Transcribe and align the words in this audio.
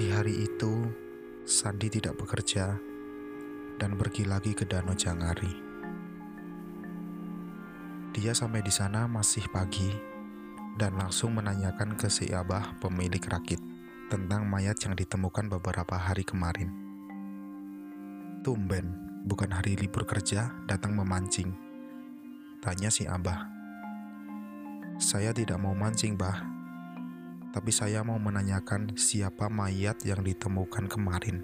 Di 0.00 0.08
hari 0.08 0.48
itu, 0.48 0.88
Sandi 1.44 1.92
tidak 1.92 2.16
bekerja 2.16 2.72
dan 3.76 4.00
pergi 4.00 4.24
lagi 4.24 4.56
ke 4.56 4.64
Danau 4.64 4.96
Jangari. 4.96 5.52
Dia 8.16 8.32
sampai 8.32 8.64
di 8.64 8.72
sana 8.72 9.04
masih 9.04 9.44
pagi 9.52 9.92
dan 10.80 10.96
langsung 10.96 11.36
menanyakan 11.36 12.00
ke 12.00 12.08
si 12.08 12.32
Abah 12.32 12.80
pemilik 12.80 13.20
rakit 13.20 13.60
tentang 14.08 14.48
mayat 14.48 14.80
yang 14.80 14.96
ditemukan 14.96 15.52
beberapa 15.52 16.00
hari 16.00 16.24
kemarin. 16.24 16.72
Tumben, 18.40 18.96
bukan 19.28 19.52
hari 19.52 19.76
libur 19.76 20.08
kerja, 20.08 20.48
datang 20.64 20.96
memancing. 20.96 21.52
Tanya 22.64 22.88
si 22.88 23.04
Abah. 23.04 23.52
Saya 24.96 25.36
tidak 25.36 25.60
mau 25.60 25.76
mancing, 25.76 26.16
Bah. 26.16 26.59
Tapi 27.50 27.74
saya 27.74 28.06
mau 28.06 28.14
menanyakan 28.14 28.94
siapa 28.94 29.50
mayat 29.50 30.06
yang 30.06 30.22
ditemukan 30.22 30.86
kemarin. 30.86 31.42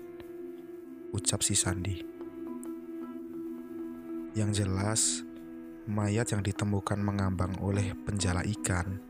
Ucap 1.10 1.42
si 1.42 1.58
Sandi. 1.58 1.98
Yang 4.38 4.62
jelas, 4.62 5.00
mayat 5.90 6.30
yang 6.30 6.46
ditemukan 6.46 7.02
mengambang 7.02 7.58
oleh 7.58 7.98
penjala 8.06 8.46
ikan 8.46 9.02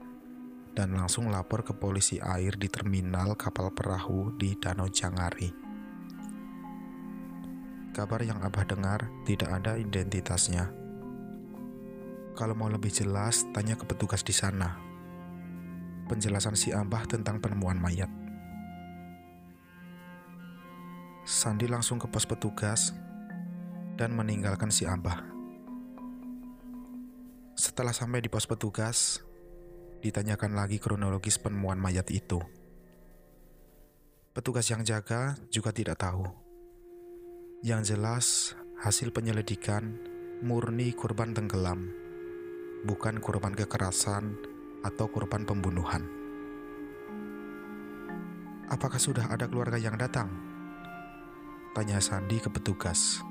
dan 0.73 0.97
langsung 0.97 1.29
lapor 1.29 1.65
ke 1.65 1.77
polisi 1.77 2.17
air 2.17 2.57
di 2.57 2.69
terminal 2.73 3.37
kapal 3.37 3.69
perahu 3.73 4.33
di 4.37 4.57
Danau 4.57 4.89
Jangari. 4.89 5.53
Kabar 7.93 8.21
yang 8.25 8.41
Abah 8.41 8.65
dengar 8.65 9.09
tidak 9.29 9.53
ada 9.53 9.77
identitasnya. 9.77 10.73
Kalau 12.37 12.53
mau 12.53 12.69
lebih 12.69 12.93
jelas, 12.93 13.49
tanya 13.57 13.77
ke 13.77 13.89
petugas 13.89 14.21
di 14.21 14.37
sana. 14.37 14.86
Penjelasan 16.07 16.55
si 16.55 16.71
Abah 16.71 17.03
tentang 17.11 17.43
penemuan 17.43 17.83
mayat. 17.83 18.07
Sandi 21.27 21.67
langsung 21.67 21.99
ke 21.99 22.07
pos 22.07 22.23
petugas 22.23 22.95
dan 23.99 24.15
meninggalkan 24.15 24.71
si 24.71 24.87
Abah. 24.87 25.27
Setelah 27.59 27.91
sampai 27.91 28.23
di 28.23 28.31
pos 28.31 28.47
petugas, 28.47 29.19
ditanyakan 29.99 30.55
lagi 30.55 30.79
kronologis 30.79 31.43
penemuan 31.43 31.83
mayat 31.83 32.07
itu. 32.15 32.39
Petugas 34.31 34.71
yang 34.71 34.87
jaga 34.87 35.35
juga 35.51 35.75
tidak 35.75 35.99
tahu. 35.99 36.31
Yang 37.67 37.83
jelas, 37.99 38.27
hasil 38.79 39.11
penyelidikan 39.11 39.99
murni 40.47 40.95
korban 40.95 41.35
tenggelam, 41.35 41.91
bukan 42.87 43.19
korban 43.19 43.59
kekerasan 43.59 44.56
atau 44.87 45.11
korban 45.11 45.43
pembunuhan. 45.43 46.07
Apakah 48.71 48.99
sudah 49.03 49.27
ada 49.27 49.51
keluarga 49.51 49.79
yang 49.79 49.99
datang? 49.99 50.31
Tanya 51.75 51.99
Sandi 51.99 52.39
ke 52.39 52.51
petugas. 52.51 53.23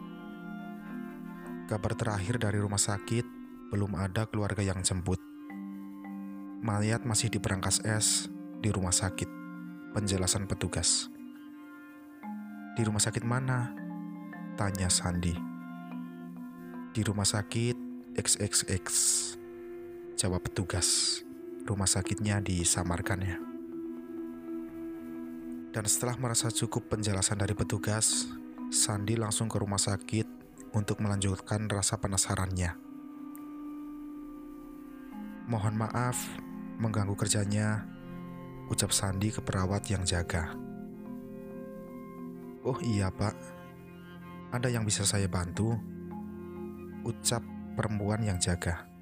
Kabar 1.65 1.97
terakhir 1.97 2.37
dari 2.37 2.61
rumah 2.61 2.79
sakit, 2.79 3.25
belum 3.73 3.97
ada 3.97 4.29
keluarga 4.29 4.61
yang 4.61 4.85
jemput. 4.85 5.17
Mayat 6.61 7.03
masih 7.09 7.33
di 7.33 7.41
perangkas 7.41 7.81
es 7.81 8.29
di 8.61 8.69
rumah 8.69 8.93
sakit. 8.93 9.27
Penjelasan 9.97 10.45
petugas. 10.45 11.09
Di 12.77 12.85
rumah 12.85 13.01
sakit 13.01 13.25
mana? 13.25 13.73
Tanya 14.53 14.93
Sandi. 14.93 15.33
Di 16.93 17.01
rumah 17.01 17.25
sakit 17.25 17.75
XXX. 18.13 18.85
Jawab 20.15 20.47
petugas. 20.47 21.24
Rumah 21.65 21.89
sakitnya 21.89 22.45
disamarkan 22.45 23.19
ya. 23.25 23.37
Dan 25.73 25.83
setelah 25.89 26.13
merasa 26.21 26.53
cukup 26.53 26.93
penjelasan 26.93 27.41
dari 27.41 27.57
petugas, 27.57 28.29
Sandi 28.69 29.17
langsung 29.17 29.49
ke 29.49 29.57
rumah 29.57 29.81
sakit 29.81 30.23
untuk 30.77 31.01
melanjutkan 31.01 31.65
rasa 31.65 31.97
penasarannya. 31.97 32.77
Mohon 35.49 35.75
maaf, 35.89 36.21
mengganggu 36.77 37.17
kerjanya, 37.17 37.83
ucap 38.69 38.93
Sandi 38.93 39.33
ke 39.33 39.41
perawat 39.41 39.89
yang 39.89 40.05
jaga. 40.05 40.53
Oh 42.61 42.77
iya 42.85 43.09
pak, 43.09 43.33
ada 44.53 44.69
yang 44.69 44.85
bisa 44.85 45.01
saya 45.01 45.25
bantu? 45.25 45.73
Ucap 47.03 47.41
perempuan 47.73 48.21
yang 48.21 48.37
jaga. 48.37 48.94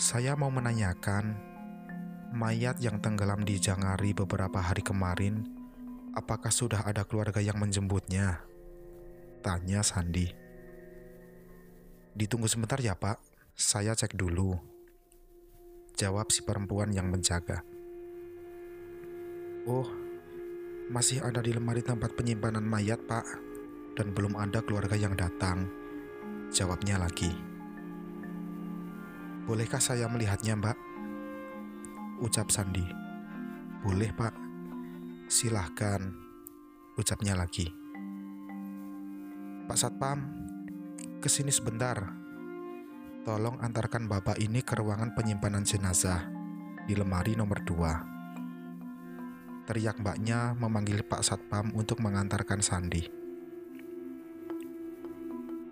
Saya 0.00 0.32
mau 0.32 0.48
menanyakan, 0.48 1.36
mayat 2.32 2.80
yang 2.80 3.04
tenggelam 3.04 3.44
di 3.44 3.60
Jangari 3.60 4.16
beberapa 4.16 4.56
hari 4.56 4.80
kemarin, 4.80 5.44
apakah 6.16 6.48
sudah 6.48 6.88
ada 6.88 7.04
keluarga 7.04 7.36
yang 7.44 7.60
menjemputnya? 7.60 8.40
Tanya 9.44 9.84
Sandi. 9.84 10.24
Ditunggu 12.16 12.48
sebentar 12.48 12.80
ya 12.80 12.96
pak, 12.96 13.20
saya 13.52 13.92
cek 13.92 14.16
dulu. 14.16 14.56
Jawab 16.00 16.32
si 16.32 16.48
perempuan 16.48 16.96
yang 16.96 17.12
menjaga. 17.12 17.60
Oh, 19.68 19.84
masih 20.88 21.20
ada 21.20 21.44
di 21.44 21.52
lemari 21.52 21.84
tempat 21.84 22.16
penyimpanan 22.16 22.64
mayat, 22.64 23.04
Pak. 23.04 23.28
Dan 24.00 24.16
belum 24.16 24.32
ada 24.40 24.64
keluarga 24.64 24.96
yang 24.96 25.12
datang. 25.12 25.68
Jawabnya 26.48 26.96
lagi. 26.96 27.49
Bolehkah 29.50 29.82
saya 29.82 30.06
melihatnya, 30.06 30.54
Mbak? 30.54 30.78
Ucap 32.22 32.54
Sandi. 32.54 32.86
Boleh, 33.82 34.14
Pak. 34.14 34.30
Silahkan. 35.26 35.98
Ucapnya 36.94 37.34
lagi. 37.34 37.66
Pak 39.66 39.74
Satpam, 39.74 40.22
ke 41.18 41.26
sini 41.26 41.50
sebentar. 41.50 41.98
Tolong 43.26 43.58
antarkan 43.58 44.06
bapak 44.06 44.38
ini 44.38 44.62
ke 44.62 44.78
ruangan 44.78 45.18
penyimpanan 45.18 45.66
jenazah 45.66 46.30
di 46.86 46.94
lemari 46.94 47.34
nomor 47.34 47.58
2. 47.66 49.66
Teriak 49.66 49.98
mbaknya 49.98 50.54
memanggil 50.54 51.02
Pak 51.02 51.26
Satpam 51.26 51.74
untuk 51.74 51.98
mengantarkan 51.98 52.62
Sandi. 52.62 53.02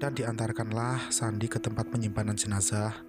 Dan 0.02 0.18
diantarkanlah 0.18 1.14
Sandi 1.14 1.46
ke 1.46 1.62
tempat 1.62 1.86
penyimpanan 1.94 2.34
jenazah. 2.34 3.07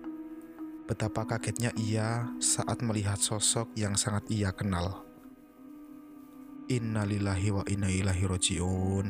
Betapa 0.90 1.22
kagetnya 1.22 1.70
ia 1.78 2.34
saat 2.42 2.82
melihat 2.82 3.22
sosok 3.22 3.70
yang 3.78 3.94
sangat 3.94 4.26
ia 4.34 4.50
kenal. 4.50 5.06
Innalillahi 6.66 7.54
wa 7.54 7.62
inna 7.70 7.94
ilaihi 7.94 8.26
rojiun. 8.26 9.06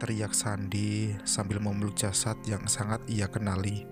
Teriak 0.00 0.32
Sandi 0.32 1.12
sambil 1.28 1.60
memeluk 1.60 1.92
jasad 1.92 2.40
yang 2.48 2.64
sangat 2.64 3.04
ia 3.04 3.28
kenali 3.28 3.84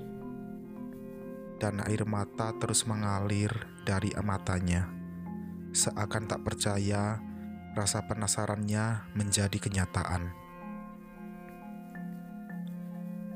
dan 1.60 1.84
air 1.84 2.08
mata 2.08 2.56
terus 2.56 2.88
mengalir 2.88 3.52
dari 3.84 4.16
matanya. 4.24 4.88
Seakan 5.76 6.24
tak 6.32 6.48
percaya, 6.48 7.20
rasa 7.76 8.08
penasarannya 8.08 9.12
menjadi 9.12 9.60
kenyataan. 9.60 10.32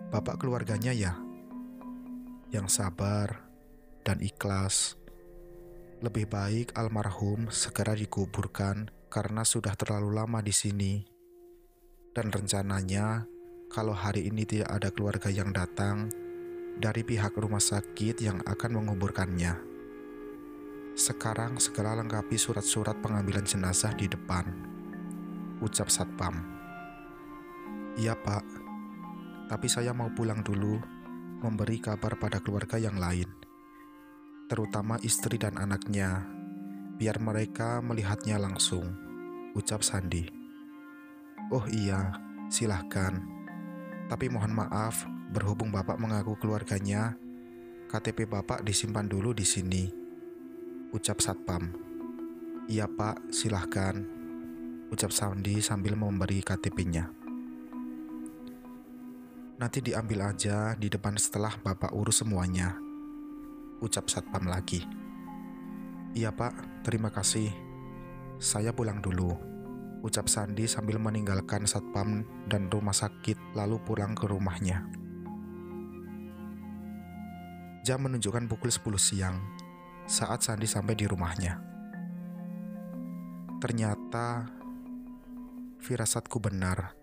Bapak 0.09 0.41
keluarganya 0.41 0.97
ya, 0.97 1.13
yang 2.49 2.73
sabar 2.73 3.50
dan 4.11 4.19
ikhlas. 4.19 4.99
Lebih 6.03 6.27
baik 6.27 6.75
almarhum 6.75 7.47
segera 7.55 7.95
dikuburkan 7.95 8.91
karena 9.07 9.47
sudah 9.47 9.79
terlalu 9.79 10.19
lama 10.19 10.43
di 10.43 10.51
sini. 10.51 11.07
Dan 12.11 12.35
rencananya, 12.35 13.23
kalau 13.71 13.95
hari 13.95 14.27
ini 14.27 14.43
tidak 14.43 14.67
ada 14.75 14.91
keluarga 14.91 15.31
yang 15.31 15.55
datang, 15.55 16.11
dari 16.75 17.07
pihak 17.07 17.39
rumah 17.39 17.63
sakit 17.63 18.19
yang 18.19 18.43
akan 18.43 18.83
menguburkannya. 18.83 19.55
Sekarang 20.99 21.63
segera 21.63 21.95
lengkapi 21.95 22.35
surat-surat 22.35 22.99
pengambilan 22.99 23.47
jenazah 23.47 23.95
di 23.95 24.11
depan. 24.11 24.43
Ucap 25.63 25.87
Satpam. 25.87 26.35
Iya 27.95 28.19
pak, 28.19 28.43
tapi 29.47 29.71
saya 29.71 29.95
mau 29.95 30.11
pulang 30.11 30.43
dulu 30.43 30.83
memberi 31.47 31.79
kabar 31.79 32.19
pada 32.19 32.43
keluarga 32.43 32.75
yang 32.75 32.99
lain. 32.99 33.40
Terutama 34.51 34.99
istri 35.07 35.39
dan 35.39 35.55
anaknya, 35.63 36.27
biar 36.99 37.23
mereka 37.23 37.79
melihatnya 37.79 38.35
langsung. 38.35 38.83
Ucap 39.55 39.87
Sandi. 39.87 40.27
Oh 41.55 41.63
iya, 41.71 42.19
silahkan. 42.51 43.23
Tapi 44.11 44.27
mohon 44.27 44.51
maaf, 44.51 45.07
Berhubung 45.31 45.71
Bapak 45.71 46.03
mengaku 46.03 46.35
keluarganya, 46.43 47.15
KTP 47.87 48.27
Bapak 48.27 48.67
disimpan 48.67 49.07
dulu 49.07 49.31
di 49.31 49.47
sini. 49.47 49.87
Ucap 50.91 51.23
Satpam. 51.23 51.71
Iya 52.67 52.91
Pak, 52.91 53.31
silahkan. 53.31 54.03
Ucap 54.91 55.15
Sandi 55.15 55.63
sambil 55.63 55.95
memberi 55.95 56.43
KTP-nya. 56.43 57.07
Nanti 59.63 59.79
diambil 59.79 60.35
aja 60.35 60.75
di 60.75 60.91
depan 60.91 61.15
setelah 61.15 61.55
Bapak 61.63 61.95
urus 61.95 62.27
semuanya. 62.27 62.90
Ucap 63.81 64.13
Satpam 64.13 64.45
lagi. 64.45 64.85
Iya 66.13 66.37
Pak, 66.37 66.85
terima 66.85 67.09
kasih. 67.09 67.49
Saya 68.37 68.77
pulang 68.77 69.01
dulu. 69.01 69.33
Ucap 70.05 70.29
Sandi 70.29 70.65
sambil 70.65 70.97
meninggalkan 70.97 71.69
satpam 71.69 72.25
dan 72.49 72.73
rumah 72.73 72.97
sakit 72.97 73.37
lalu 73.53 73.77
pulang 73.85 74.17
ke 74.17 74.25
rumahnya. 74.25 74.89
Jam 77.85 78.05
menunjukkan 78.05 78.49
pukul 78.49 78.73
10 78.73 78.97
siang 79.01 79.37
saat 80.09 80.45
Sandi 80.45 80.69
sampai 80.69 80.97
di 80.97 81.05
rumahnya. 81.09 81.61
Ternyata 83.61 84.49
firasatku 85.81 86.37
benar. 86.37 86.97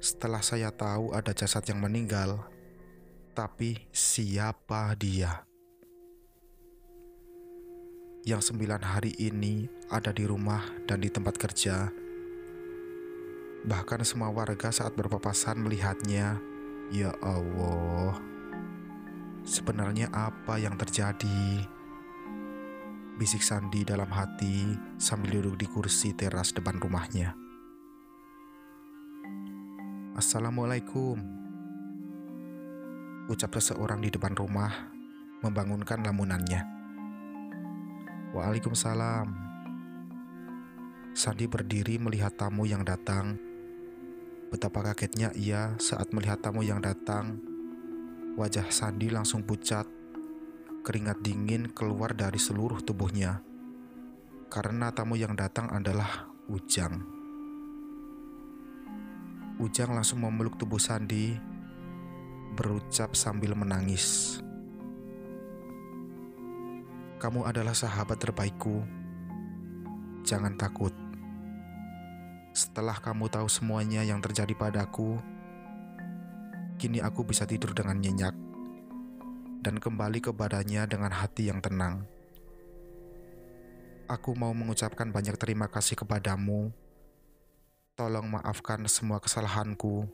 Setelah 0.00 0.40
saya 0.40 0.72
tahu 0.72 1.12
ada 1.12 1.32
jasad 1.36 1.64
yang 1.68 1.80
meninggal, 1.80 2.44
tapi 3.36 3.88
siapa 3.92 4.96
dia? 4.96 5.49
Yang 8.20 8.52
sembilan 8.52 8.84
hari 8.84 9.16
ini 9.16 9.64
ada 9.88 10.12
di 10.12 10.28
rumah 10.28 10.60
dan 10.84 11.00
di 11.00 11.08
tempat 11.08 11.40
kerja. 11.40 11.88
Bahkan 13.64 14.04
semua 14.04 14.28
warga 14.28 14.68
saat 14.68 14.92
berpapasan 14.92 15.56
melihatnya, 15.56 16.36
ya 16.92 17.16
Allah. 17.24 18.20
Sebenarnya 19.40 20.12
apa 20.12 20.60
yang 20.60 20.76
terjadi? 20.76 21.64
Bisik 23.16 23.40
Sandi 23.40 23.88
dalam 23.88 24.12
hati 24.12 24.76
sambil 25.00 25.40
duduk 25.40 25.56
di 25.56 25.66
kursi 25.72 26.12
teras 26.12 26.52
depan 26.52 26.76
rumahnya. 26.76 27.32
Assalamualaikum. 30.12 31.16
Ucap 33.32 33.56
seseorang 33.56 34.04
di 34.04 34.12
depan 34.12 34.36
rumah 34.36 34.92
membangunkan 35.40 36.04
lamunannya. 36.04 36.79
Waalaikumsalam. 38.30 39.26
Sandi 41.10 41.50
berdiri 41.50 41.98
melihat 41.98 42.30
tamu 42.38 42.62
yang 42.62 42.86
datang. 42.86 43.34
Betapa 44.54 44.86
kagetnya 44.86 45.34
ia 45.34 45.74
saat 45.82 46.14
melihat 46.14 46.38
tamu 46.38 46.62
yang 46.62 46.78
datang. 46.78 47.42
Wajah 48.38 48.70
Sandi 48.70 49.10
langsung 49.10 49.42
pucat. 49.42 49.82
Keringat 50.86 51.18
dingin 51.26 51.74
keluar 51.74 52.14
dari 52.14 52.38
seluruh 52.38 52.78
tubuhnya. 52.86 53.42
Karena 54.46 54.94
tamu 54.94 55.18
yang 55.18 55.34
datang 55.34 55.66
adalah 55.66 56.30
Ujang. 56.46 57.02
Ujang 59.58 59.90
langsung 59.90 60.22
memeluk 60.22 60.54
tubuh 60.54 60.78
Sandi, 60.78 61.34
berucap 62.54 63.18
sambil 63.18 63.58
menangis. 63.58 64.38
Kamu 67.20 67.44
adalah 67.44 67.76
sahabat 67.76 68.16
terbaikku. 68.16 68.80
Jangan 70.24 70.56
takut. 70.56 70.96
Setelah 72.56 72.96
kamu 72.96 73.28
tahu 73.28 73.46
semuanya 73.46 74.00
yang 74.02 74.24
terjadi 74.24 74.56
padaku, 74.56 75.20
kini 76.80 77.04
aku 77.04 77.22
bisa 77.22 77.44
tidur 77.44 77.76
dengan 77.76 78.00
nyenyak 78.00 78.34
dan 79.60 79.76
kembali 79.76 80.18
kepadanya 80.24 80.88
dengan 80.88 81.12
hati 81.12 81.52
yang 81.52 81.60
tenang. 81.60 82.08
Aku 84.08 84.32
mau 84.34 84.50
mengucapkan 84.50 85.12
banyak 85.12 85.36
terima 85.38 85.70
kasih 85.70 85.94
kepadamu 86.00 86.72
Tolong 88.00 88.32
maafkan 88.32 88.80
semua 88.88 89.20
kesalahanku. 89.20 90.08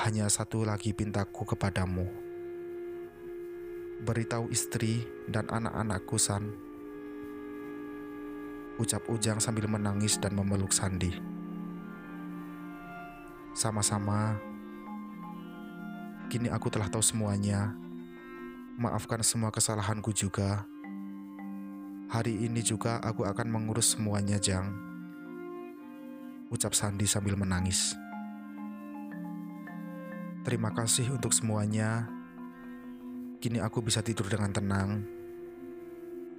Hanya 0.00 0.24
satu 0.32 0.64
lagi 0.64 0.96
pintaku 0.96 1.44
kepadamu. 1.52 2.29
Beritahu 4.00 4.48
istri 4.48 5.04
dan 5.28 5.48
anak-anakku, 5.48 6.16
San. 6.16 6.48
Ucap 8.80 9.04
Ujang 9.12 9.36
sambil 9.38 9.68
menangis 9.68 10.16
dan 10.16 10.32
memeluk 10.32 10.72
Sandi. 10.72 11.12
Sama-sama. 13.52 14.40
Kini 16.32 16.48
aku 16.48 16.72
telah 16.72 16.88
tahu 16.88 17.04
semuanya. 17.04 17.76
Maafkan 18.80 19.20
semua 19.20 19.52
kesalahanku 19.52 20.16
juga. 20.16 20.64
Hari 22.08 22.48
ini 22.48 22.64
juga 22.64 22.98
aku 23.04 23.28
akan 23.28 23.46
mengurus 23.52 23.94
semuanya, 23.94 24.40
Jang 24.40 24.90
ucap 26.50 26.74
Sandi 26.74 27.06
sambil 27.06 27.38
menangis. 27.38 27.94
Terima 30.42 30.74
kasih 30.74 31.14
untuk 31.14 31.30
semuanya. 31.30 32.10
Kini 33.40 33.56
aku 33.56 33.80
bisa 33.80 34.04
tidur 34.04 34.28
dengan 34.28 34.52
tenang. 34.52 35.00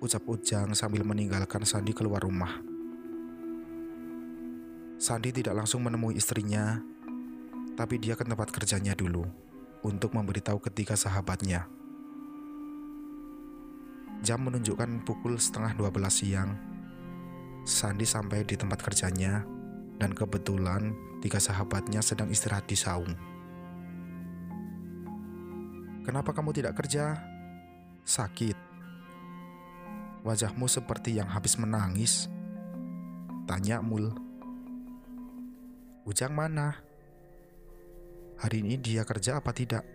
Ucap 0.06 0.21
Ujang 0.30 0.77
sambil 0.77 1.01
meninggalkan 1.01 1.65
Sandi 1.65 1.98
keluar 1.98 2.21
rumah. 2.21 2.62
Sandi 5.01 5.33
tidak 5.33 5.57
langsung 5.57 5.81
menemui 5.81 6.13
istrinya, 6.13 6.77
tapi 7.74 7.98
dia 7.98 8.13
ke 8.13 8.21
tempat 8.21 8.53
kerjanya 8.53 8.94
dulu 8.94 9.25
untuk 9.81 10.13
memberitahu 10.13 10.62
ketiga 10.62 10.94
sahabatnya. 10.94 11.65
Jam 14.21 14.45
menunjukkan 14.45 15.01
pukul 15.01 15.42
setengah 15.42 15.74
12 15.74 16.06
siang. 16.13 16.53
Sandi 17.65 18.06
sampai 18.06 18.45
di 18.45 18.53
tempat 18.53 18.77
kerjanya 18.77 19.42
dan 19.98 20.13
kebetulan 20.13 20.94
tiga 21.18 21.42
sahabatnya 21.42 22.06
sedang 22.06 22.30
istirahat 22.30 22.69
di 22.69 22.77
saung. 22.77 23.30
Kenapa 26.01 26.33
kamu 26.33 26.50
tidak 26.50 26.81
kerja? 26.81 27.21
Sakit. 28.01 28.57
Wajahmu 30.25 30.65
seperti 30.65 31.18
yang 31.18 31.30
habis 31.30 31.57
menangis. 31.62 32.25
Tanya 33.45 33.86
Mul. 33.86 34.09
Ujang 36.09 36.33
mana? 36.33 36.81
Hari 38.42 38.65
ini 38.65 38.81
dia 38.81 39.06
kerja 39.06 39.38
apa 39.38 39.53
tidak? 39.53 39.86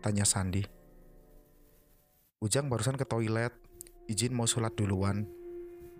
Tanya 0.00 0.24
Sandi. 0.24 0.64
Ujang 2.40 2.72
barusan 2.72 2.96
ke 2.96 3.04
toilet, 3.04 3.52
izin 4.08 4.32
mau 4.32 4.48
sholat 4.48 4.72
duluan. 4.72 5.28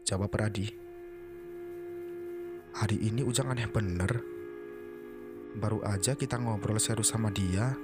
Jawab 0.08 0.32
Radi. 0.32 0.72
Hari 2.72 2.96
ini 3.04 3.20
Ujang 3.20 3.52
aneh 3.52 3.68
bener. 3.68 4.24
Baru 5.60 5.84
aja 5.84 6.16
kita 6.16 6.40
ngobrol 6.40 6.80
serius 6.80 7.12
sama 7.12 7.28
dia, 7.28 7.76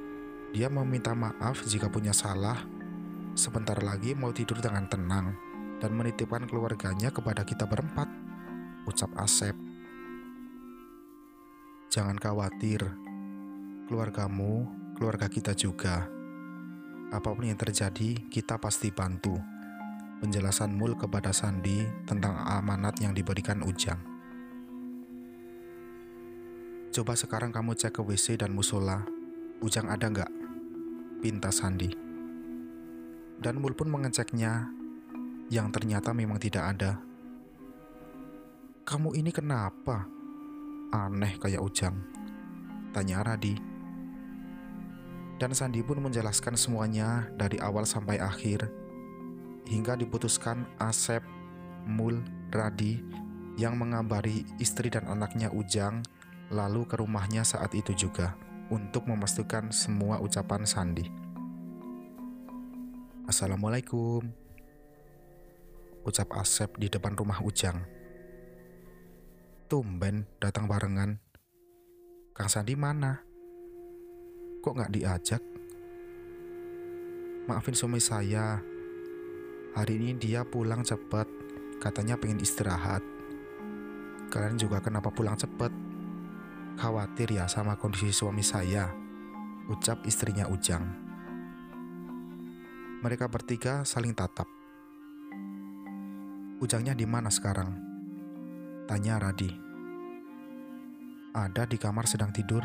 dia 0.48 0.72
mau 0.72 0.84
minta 0.84 1.12
maaf 1.12 1.60
jika 1.68 1.92
punya 1.92 2.16
salah. 2.16 2.56
Sebentar 3.36 3.76
lagi 3.84 4.16
mau 4.16 4.32
tidur 4.32 4.58
dengan 4.64 4.88
tenang 4.88 5.36
dan 5.78 5.92
menitipkan 5.92 6.48
keluarganya 6.48 7.12
kepada 7.12 7.44
kita 7.44 7.68
berempat. 7.68 8.08
Ucap 8.88 9.12
Asep. 9.20 9.52
Jangan 11.92 12.16
khawatir, 12.16 12.80
keluargamu, 13.88 14.64
keluarga 14.96 15.28
kita 15.28 15.52
juga. 15.52 16.08
Apa 17.12 17.28
pun 17.32 17.44
yang 17.44 17.60
terjadi, 17.60 18.16
kita 18.32 18.56
pasti 18.56 18.88
bantu. 18.88 19.36
Penjelasan 20.18 20.72
Mul 20.72 20.96
kepada 20.96 21.30
Sandi 21.30 21.84
tentang 22.08 22.36
amanat 22.44 23.00
yang 23.04 23.12
diberikan 23.12 23.60
Ujang. 23.64 24.00
Coba 26.88 27.12
sekarang 27.14 27.52
kamu 27.52 27.76
cek 27.76 28.00
ke 28.00 28.02
WC 28.02 28.40
dan 28.40 28.56
musola. 28.56 29.04
Ujang 29.60 29.86
ada 29.92 30.08
nggak? 30.08 30.37
Pinta 31.18 31.50
Sandi. 31.50 31.90
Dan 33.42 33.58
Mul 33.58 33.74
pun 33.74 33.90
mengeceknya, 33.90 34.70
yang 35.50 35.74
ternyata 35.74 36.14
memang 36.14 36.38
tidak 36.38 36.78
ada. 36.78 37.02
Kamu 38.86 39.18
ini 39.18 39.34
kenapa? 39.34 40.06
Aneh 40.94 41.34
kayak 41.42 41.58
Ujang. 41.58 41.98
Tanya 42.94 43.26
Radi. 43.26 43.58
Dan 45.42 45.58
Sandi 45.58 45.82
pun 45.82 45.98
menjelaskan 46.06 46.54
semuanya 46.54 47.26
dari 47.34 47.58
awal 47.58 47.82
sampai 47.82 48.22
akhir, 48.22 48.70
hingga 49.66 49.98
diputuskan 49.98 50.70
Asep, 50.78 51.26
Mul, 51.82 52.22
Radi 52.54 53.02
yang 53.58 53.74
mengabari 53.74 54.46
istri 54.62 54.86
dan 54.86 55.10
anaknya 55.10 55.50
Ujang 55.50 56.06
lalu 56.54 56.86
ke 56.86 56.94
rumahnya 56.94 57.42
saat 57.42 57.74
itu 57.74 57.90
juga 57.90 58.38
untuk 58.68 59.08
memastikan 59.08 59.72
semua 59.72 60.20
ucapan 60.20 60.68
Sandi. 60.68 61.08
Assalamualaikum. 63.24 64.28
Ucap 66.04 66.28
Asep 66.36 66.76
di 66.80 66.88
depan 66.88 67.16
rumah 67.16 67.40
Ujang. 67.40 67.84
Tumben 69.68 70.24
datang 70.40 70.68
barengan. 70.68 71.20
Kang 72.32 72.48
Sandi 72.48 72.72
mana? 72.76 73.20
Kok 74.64 74.74
nggak 74.76 74.92
diajak? 74.92 75.42
Maafin 77.48 77.76
suami 77.76 78.00
saya. 78.00 78.60
Hari 79.76 79.92
ini 79.96 80.16
dia 80.16 80.44
pulang 80.44 80.84
cepat. 80.84 81.28
Katanya 81.80 82.20
pengen 82.20 82.40
istirahat. 82.40 83.00
Kalian 84.28 84.60
juga 84.60 84.84
kenapa 84.84 85.08
pulang 85.08 85.36
cepat? 85.40 85.87
Khawatir 86.78 87.34
ya 87.34 87.50
sama 87.50 87.74
kondisi 87.74 88.14
suami 88.14 88.46
saya, 88.46 88.86
ucap 89.66 90.06
istrinya 90.06 90.46
Ujang. 90.46 90.86
Mereka 93.02 93.26
bertiga 93.26 93.82
saling 93.82 94.14
tatap. 94.14 94.46
Ujangnya 96.62 96.94
di 96.94 97.02
mana 97.02 97.34
sekarang? 97.34 97.74
Tanya 98.86 99.18
Radi. 99.18 99.50
Ada 101.34 101.66
di 101.66 101.82
kamar 101.82 102.06
sedang 102.06 102.30
tidur. 102.30 102.62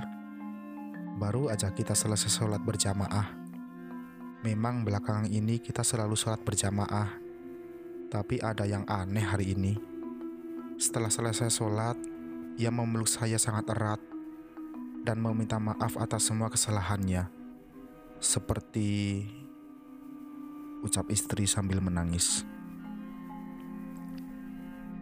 Baru 1.18 1.50
aja 1.50 1.74
kita 1.74 1.98
selesai 1.98 2.30
sholat 2.30 2.62
berjamaah. 2.62 3.34
Memang 4.46 4.86
belakangan 4.86 5.26
ini 5.26 5.58
kita 5.58 5.82
selalu 5.82 6.14
sholat 6.14 6.46
berjamaah. 6.46 7.18
Tapi 8.14 8.38
ada 8.46 8.70
yang 8.70 8.86
aneh 8.86 9.26
hari 9.26 9.58
ini. 9.58 9.74
Setelah 10.78 11.10
selesai 11.10 11.50
sholat, 11.50 12.13
ia 12.60 12.70
memeluk 12.70 13.10
saya 13.10 13.38
sangat 13.42 13.70
erat 13.74 14.02
dan 15.04 15.20
meminta 15.20 15.60
maaf 15.60 15.98
atas 16.00 16.28
semua 16.28 16.48
kesalahannya. 16.54 17.28
Seperti 18.24 19.22
ucap 20.84 21.12
istri 21.12 21.44
sambil 21.48 21.84
menangis 21.84 22.48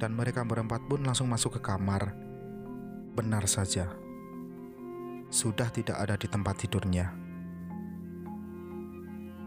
dan 0.01 0.17
mereka 0.17 0.41
berempat 0.41 0.81
pun 0.89 1.05
langsung 1.05 1.29
masuk 1.29 1.62
ke 1.62 1.70
kamar. 1.70 2.17
Benar 3.13 3.46
saja, 3.46 3.86
sudah 5.29 5.70
tidak 5.70 6.01
ada 6.01 6.17
di 6.17 6.25
tempat 6.25 6.58
tidurnya. 6.65 7.13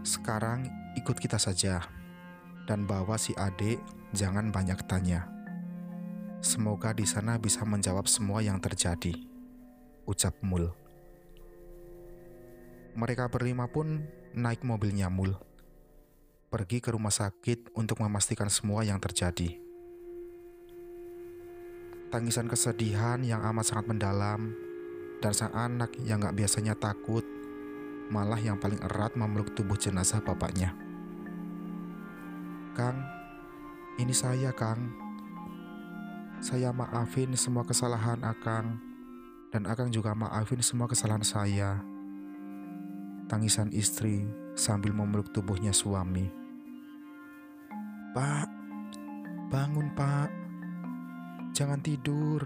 Sekarang 0.07 0.63
ikut 0.95 1.19
kita 1.19 1.43
saja 1.43 1.83
dan 2.71 2.87
bawa 2.87 3.19
si 3.19 3.35
adik, 3.35 3.83
jangan 4.15 4.55
banyak 4.55 4.79
tanya. 4.87 5.34
Semoga 6.45 6.93
di 6.93 7.09
sana 7.09 7.41
bisa 7.41 7.65
menjawab 7.65 8.05
semua 8.05 8.45
yang 8.45 8.61
terjadi. 8.61 9.17
Ucap 10.05 10.37
Mul. 10.45 10.69
Mereka 12.93 13.33
berlima 13.33 13.65
pun 13.65 14.05
naik 14.37 14.61
mobilnya 14.61 15.09
Mul. 15.09 15.33
Pergi 16.53 16.85
ke 16.85 16.93
rumah 16.93 17.17
sakit 17.17 17.73
untuk 17.73 17.97
memastikan 18.05 18.53
semua 18.53 18.85
yang 18.85 19.01
terjadi. 19.01 19.57
Tangisan 22.13 22.53
kesedihan 22.53 23.25
yang 23.25 23.41
amat 23.41 23.73
sangat 23.73 23.97
mendalam 23.97 24.53
dan 25.25 25.33
sang 25.33 25.57
anak 25.57 25.97
yang 26.05 26.21
gak 26.21 26.37
biasanya 26.37 26.77
takut 26.77 27.25
malah 28.13 28.37
yang 28.37 28.61
paling 28.61 28.85
erat 28.85 29.17
memeluk 29.17 29.57
tubuh 29.57 29.81
jenazah 29.81 30.21
bapaknya. 30.21 30.77
Kang, 32.77 33.01
ini 33.97 34.13
saya 34.13 34.53
Kang. 34.53 35.04
Saya 36.45 36.77
maafin 36.77 37.33
semua 37.41 37.65
kesalahan 37.65 38.21
Akang 38.21 38.77
dan 39.49 39.65
Akang 39.65 39.89
juga 39.89 40.13
maafin 40.13 40.61
semua 40.61 40.85
kesalahan 40.85 41.25
saya. 41.25 41.81
Tangisan 43.33 43.73
istri 43.73 44.29
sambil 44.53 44.93
memeluk 44.93 45.33
tubuhnya 45.33 45.73
suami. 45.73 46.29
Pak, 48.13 48.49
bangun 49.49 49.89
pak. 49.97 50.29
Jangan 51.57 51.81
tidur. 51.81 52.45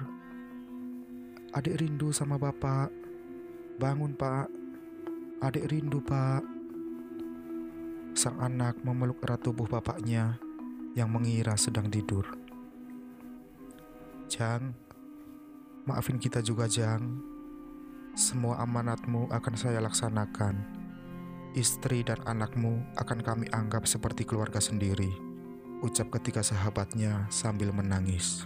Adik 1.51 1.83
rindu 1.83 2.15
sama 2.15 2.39
bapak. 2.39 2.95
Bangun, 3.79 4.11
Pak. 4.19 4.51
Adik 5.39 5.71
rindu, 5.71 6.03
Pak. 6.03 6.43
Sang 8.19 8.35
anak 8.43 8.83
memeluk 8.83 9.23
erat 9.23 9.39
tubuh 9.39 9.71
bapaknya 9.71 10.35
yang 10.99 11.15
mengira 11.15 11.55
sedang 11.55 11.87
tidur. 11.87 12.48
Jang, 14.29 14.77
maafin 15.89 16.21
kita 16.21 16.45
juga, 16.45 16.69
Jang. 16.69 17.17
Semua 18.13 18.61
amanatmu 18.61 19.33
akan 19.33 19.55
saya 19.57 19.81
laksanakan. 19.81 20.77
Istri 21.57 22.05
dan 22.05 22.21
anakmu 22.29 22.85
akan 23.01 23.25
kami 23.25 23.49
anggap 23.57 23.89
seperti 23.89 24.29
keluarga 24.29 24.61
sendiri. 24.61 25.09
Ucap 25.81 26.13
ketiga 26.21 26.45
sahabatnya 26.45 27.25
sambil 27.33 27.73
menangis. 27.73 28.45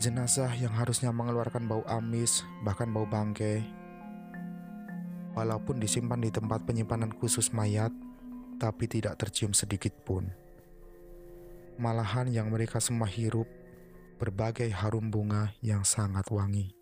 Jenazah 0.00 0.56
yang 0.56 0.72
harusnya 0.72 1.12
mengeluarkan 1.12 1.68
bau 1.68 1.84
amis, 1.92 2.40
bahkan 2.64 2.88
bau 2.88 3.04
bangkai, 3.04 3.68
walaupun 5.36 5.76
disimpan 5.76 6.24
di 6.24 6.32
tempat 6.32 6.64
penyimpanan 6.64 7.12
khusus 7.12 7.52
mayat, 7.52 7.92
tapi 8.56 8.88
tidak 8.88 9.20
tercium 9.20 9.52
sedikit 9.52 9.92
pun. 10.08 10.45
Malahan 11.76 12.32
yang 12.32 12.48
mereka 12.48 12.80
semua 12.80 13.04
hirup 13.04 13.44
berbagai 14.16 14.72
harum 14.72 15.12
bunga 15.12 15.52
yang 15.60 15.84
sangat 15.84 16.24
wangi. 16.32 16.72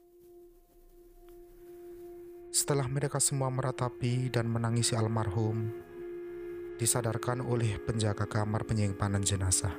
Setelah 2.54 2.86
mereka 2.86 3.18
semua 3.18 3.50
meratapi 3.50 4.30
dan 4.30 4.46
menangisi 4.46 4.94
almarhum, 4.94 5.74
disadarkan 6.78 7.42
oleh 7.42 7.82
penjaga 7.82 8.22
kamar 8.30 8.62
penyimpanan 8.62 9.26
jenazah. 9.26 9.74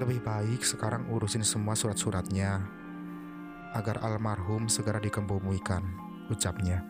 Lebih 0.00 0.24
baik 0.24 0.64
sekarang 0.64 1.12
urusin 1.12 1.44
semua 1.44 1.76
surat-suratnya 1.76 2.64
agar 3.76 4.00
almarhum 4.00 4.72
segera 4.72 4.96
dikembumikan, 5.04 5.84
ucapnya. 6.32 6.80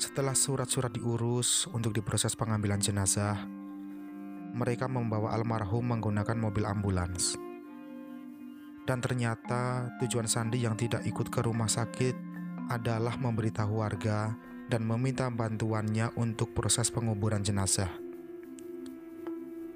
Setelah 0.00 0.32
surat-surat 0.32 0.96
diurus 0.96 1.68
untuk 1.76 1.92
diproses 1.92 2.32
pengambilan 2.32 2.80
jenazah, 2.80 3.57
mereka 4.52 4.88
membawa 4.88 5.34
almarhum 5.36 5.92
menggunakan 5.92 6.36
mobil 6.36 6.64
ambulans. 6.64 7.36
Dan 8.88 9.04
ternyata 9.04 9.92
tujuan 10.00 10.24
Sandi 10.24 10.64
yang 10.64 10.72
tidak 10.72 11.04
ikut 11.04 11.28
ke 11.28 11.44
rumah 11.44 11.68
sakit 11.68 12.16
adalah 12.72 13.16
memberitahu 13.20 13.84
warga 13.84 14.32
dan 14.68 14.84
meminta 14.84 15.28
bantuannya 15.28 16.12
untuk 16.16 16.56
proses 16.56 16.88
penguburan 16.88 17.44
jenazah. 17.44 17.88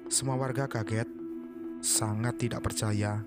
Semua 0.09 0.37
warga 0.37 0.69
kaget 0.69 1.09
sangat 1.81 2.37
tidak 2.37 2.65
percaya 2.65 3.25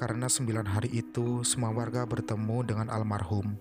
karena 0.00 0.32
sembilan 0.32 0.64
hari 0.64 0.96
itu 0.96 1.44
semua 1.44 1.68
warga 1.76 2.08
bertemu 2.08 2.64
dengan 2.64 2.88
almarhum, 2.88 3.52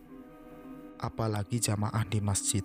apalagi 0.96 1.60
jamaah 1.60 2.08
di 2.08 2.24
masjid. 2.24 2.64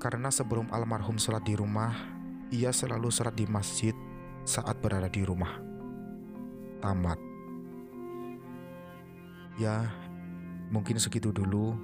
Karena 0.00 0.32
sebelum 0.32 0.72
almarhum 0.72 1.20
sholat 1.20 1.44
di 1.44 1.52
rumah, 1.52 2.15
ia 2.54 2.70
selalu 2.70 3.10
sholat 3.10 3.34
di 3.34 3.46
masjid 3.48 3.94
saat 4.46 4.78
berada 4.78 5.10
di 5.10 5.26
rumah. 5.26 5.58
Tamat. 6.78 7.18
Ya, 9.56 9.90
mungkin 10.68 11.00
segitu 11.00 11.32
dulu 11.32 11.74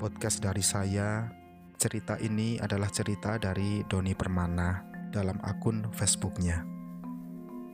podcast 0.00 0.42
dari 0.42 0.64
saya. 0.64 1.30
Cerita 1.76 2.16
ini 2.16 2.56
adalah 2.56 2.88
cerita 2.88 3.36
dari 3.36 3.84
Doni 3.84 4.16
Permana 4.16 4.80
dalam 5.12 5.36
akun 5.44 5.92
Facebooknya. 5.92 6.64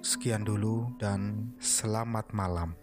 Sekian 0.03 0.43
dulu, 0.43 0.91
dan 0.99 1.55
selamat 1.63 2.35
malam. 2.35 2.75